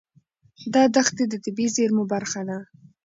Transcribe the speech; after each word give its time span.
دا 0.73 0.83
دښتې 0.95 1.23
د 1.29 1.33
طبیعي 1.45 1.73
زیرمو 1.75 2.03
برخه 2.13 2.41
ده. 2.49 2.57